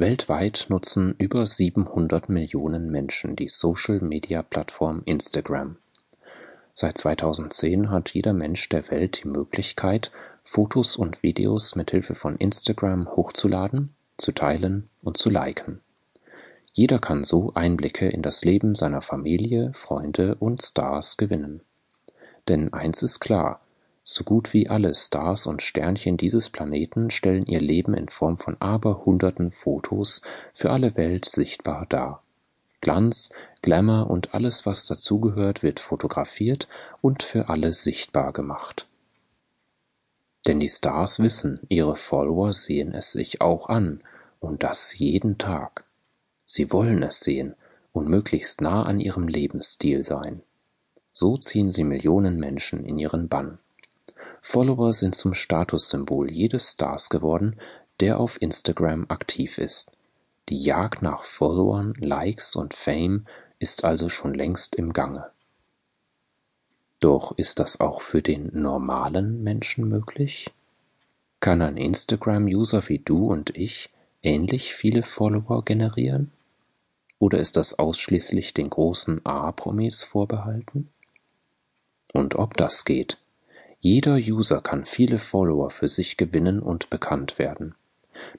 [0.00, 5.76] Weltweit nutzen über siebenhundert Millionen Menschen die Social-Media-Plattform Instagram.
[6.72, 10.10] Seit 2010 hat jeder Mensch der Welt die Möglichkeit,
[10.42, 15.82] Fotos und Videos mithilfe von Instagram hochzuladen, zu teilen und zu liken.
[16.72, 21.60] Jeder kann so Einblicke in das Leben seiner Familie, Freunde und Stars gewinnen.
[22.48, 23.60] Denn eins ist klar,
[24.02, 28.56] so gut wie alle Stars und Sternchen dieses Planeten stellen ihr Leben in Form von
[28.60, 30.22] Aberhunderten Fotos
[30.54, 32.22] für alle Welt sichtbar dar.
[32.80, 36.66] Glanz, Glamour und alles, was dazugehört, wird fotografiert
[37.02, 38.86] und für alle sichtbar gemacht.
[40.46, 44.02] Denn die Stars wissen, ihre Follower sehen es sich auch an,
[44.40, 45.84] und das jeden Tag.
[46.46, 47.54] Sie wollen es sehen
[47.92, 50.42] und möglichst nah an ihrem Lebensstil sein.
[51.12, 53.58] So ziehen sie Millionen Menschen in ihren Bann.
[54.40, 57.56] Follower sind zum Statussymbol jedes Stars geworden,
[58.00, 59.92] der auf Instagram aktiv ist.
[60.48, 63.26] Die Jagd nach Followern, Likes und Fame
[63.58, 65.30] ist also schon längst im Gange.
[66.98, 70.50] Doch ist das auch für den normalen Menschen möglich?
[71.40, 73.90] Kann ein Instagram-User wie du und ich
[74.22, 76.30] ähnlich viele Follower generieren?
[77.18, 80.88] Oder ist das ausschließlich den großen A-Promis vorbehalten?
[82.12, 83.18] Und ob das geht,
[83.82, 87.74] jeder User kann viele Follower für sich gewinnen und bekannt werden.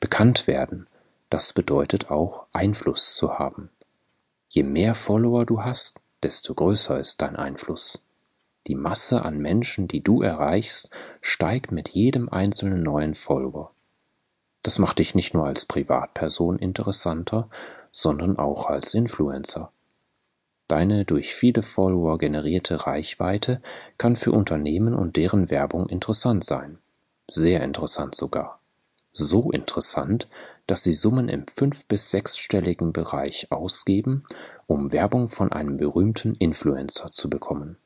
[0.00, 0.88] Bekannt werden,
[1.30, 3.70] das bedeutet auch Einfluss zu haben.
[4.48, 8.00] Je mehr Follower du hast, desto größer ist dein Einfluss.
[8.66, 13.70] Die Masse an Menschen, die du erreichst, steigt mit jedem einzelnen neuen Follower.
[14.64, 17.48] Das macht dich nicht nur als Privatperson interessanter,
[17.92, 19.70] sondern auch als Influencer.
[20.68, 23.62] Deine durch viele Follower generierte Reichweite
[23.96, 26.78] kann für Unternehmen und deren Werbung interessant sein.
[27.26, 28.60] Sehr interessant sogar.
[29.12, 30.28] So interessant,
[30.66, 34.24] dass sie Summen im fünf- bis sechsstelligen Bereich ausgeben,
[34.66, 37.78] um Werbung von einem berühmten Influencer zu bekommen.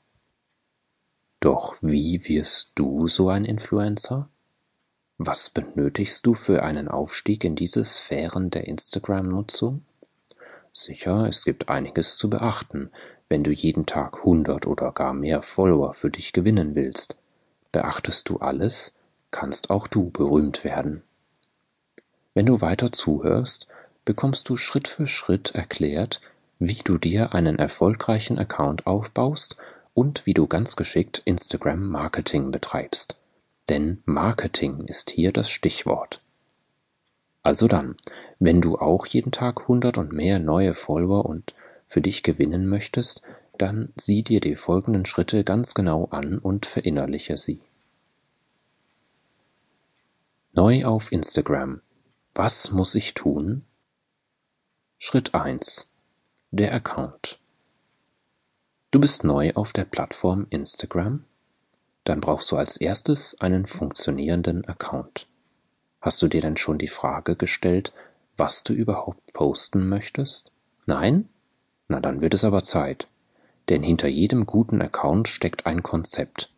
[1.38, 4.28] Doch wie wirst du so ein Influencer?
[5.18, 9.84] Was benötigst du für einen Aufstieg in diese Sphären der Instagram-Nutzung?
[10.72, 12.90] Sicher, es gibt einiges zu beachten,
[13.28, 17.16] wenn du jeden Tag hundert oder gar mehr Follower für dich gewinnen willst.
[17.72, 18.94] Beachtest du alles,
[19.30, 21.02] kannst auch du berühmt werden.
[22.32, 23.66] Wenn du weiter zuhörst,
[24.06, 26.22] bekommst du Schritt für Schritt erklärt,
[26.58, 29.56] wie du dir einen erfolgreichen Account aufbaust
[29.92, 33.16] und wie du ganz geschickt Instagram Marketing betreibst.
[33.68, 36.21] Denn Marketing ist hier das Stichwort.
[37.42, 37.96] Also dann,
[38.38, 41.54] wenn du auch jeden Tag hundert und mehr neue Follower und
[41.86, 43.22] für dich gewinnen möchtest,
[43.58, 47.60] dann sieh dir die folgenden Schritte ganz genau an und verinnerliche sie.
[50.52, 51.80] Neu auf Instagram.
[52.34, 53.64] Was muss ich tun?
[54.98, 55.88] Schritt 1.
[56.50, 57.40] Der Account.
[58.90, 61.24] Du bist neu auf der Plattform Instagram?
[62.04, 65.26] Dann brauchst du als erstes einen funktionierenden Account.
[66.02, 67.92] Hast du dir denn schon die Frage gestellt,
[68.36, 70.50] was du überhaupt posten möchtest?
[70.86, 71.28] Nein?
[71.86, 73.08] Na dann wird es aber Zeit.
[73.68, 76.50] Denn hinter jedem guten Account steckt ein Konzept.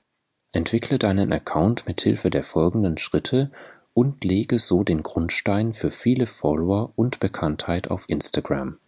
[0.53, 3.51] Entwickle deinen Account mit Hilfe der folgenden Schritte
[3.93, 8.79] und lege so den Grundstein für viele Follower und Bekanntheit auf Instagram.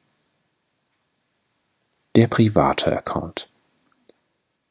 [2.15, 3.51] Der private Account.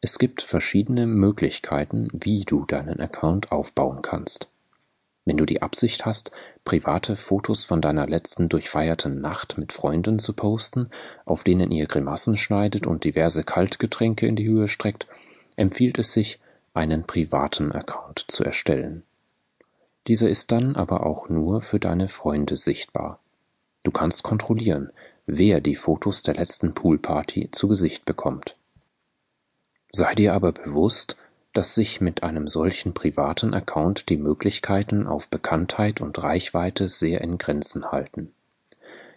[0.01, 4.49] Es gibt verschiedene Möglichkeiten, wie du deinen Account aufbauen kannst.
[5.25, 6.31] Wenn du die Absicht hast,
[6.63, 10.89] private Fotos von deiner letzten durchfeierten Nacht mit Freunden zu posten,
[11.25, 15.07] auf denen ihr Grimassen schneidet und diverse Kaltgetränke in die Höhe streckt,
[15.55, 16.39] empfiehlt es sich,
[16.75, 19.03] einen privaten Account zu erstellen.
[20.07, 23.19] Dieser ist dann aber auch nur für deine Freunde sichtbar.
[23.83, 24.91] Du kannst kontrollieren,
[25.25, 28.57] wer die Fotos der letzten Poolparty zu Gesicht bekommt.
[29.91, 31.17] Sei dir aber bewusst,
[31.55, 37.37] dass sich mit einem solchen privaten Account die Möglichkeiten auf Bekanntheit und Reichweite sehr in
[37.37, 38.33] Grenzen halten.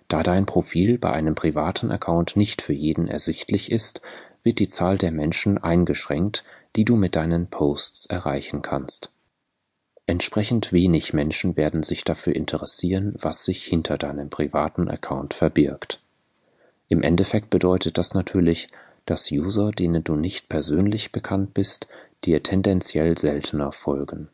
[0.07, 4.01] Da dein Profil bei einem privaten Account nicht für jeden ersichtlich ist,
[4.43, 6.45] wird die Zahl der Menschen eingeschränkt,
[6.77, 9.11] die du mit deinen Posts erreichen kannst.
[10.07, 16.01] Entsprechend wenig Menschen werden sich dafür interessieren, was sich hinter deinem privaten Account verbirgt.
[16.89, 18.69] Im Endeffekt bedeutet das natürlich,
[19.11, 21.89] dass User, denen du nicht persönlich bekannt bist,
[22.25, 24.29] dir tendenziell seltener folgen.